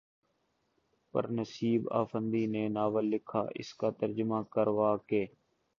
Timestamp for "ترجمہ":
3.99-4.41